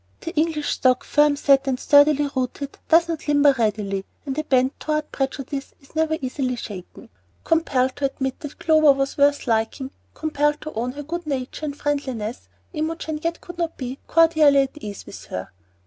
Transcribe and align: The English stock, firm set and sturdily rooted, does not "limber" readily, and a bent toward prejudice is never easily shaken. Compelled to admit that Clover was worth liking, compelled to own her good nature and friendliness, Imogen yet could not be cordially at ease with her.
The 0.21 0.33
English 0.35 0.67
stock, 0.67 1.03
firm 1.03 1.35
set 1.35 1.67
and 1.67 1.79
sturdily 1.79 2.27
rooted, 2.35 2.79
does 2.89 3.07
not 3.07 3.27
"limber" 3.27 3.53
readily, 3.59 4.03
and 4.25 4.35
a 4.35 4.43
bent 4.43 4.79
toward 4.79 5.11
prejudice 5.11 5.75
is 5.79 5.95
never 5.95 6.17
easily 6.19 6.55
shaken. 6.55 7.09
Compelled 7.43 7.95
to 7.97 8.05
admit 8.05 8.39
that 8.39 8.57
Clover 8.57 8.93
was 8.93 9.15
worth 9.19 9.45
liking, 9.45 9.91
compelled 10.15 10.59
to 10.61 10.73
own 10.73 10.93
her 10.93 11.03
good 11.03 11.27
nature 11.27 11.65
and 11.67 11.77
friendliness, 11.77 12.49
Imogen 12.73 13.19
yet 13.21 13.41
could 13.41 13.59
not 13.59 13.77
be 13.77 13.99
cordially 14.07 14.61
at 14.61 14.77
ease 14.77 15.05
with 15.05 15.25
her. 15.25 15.51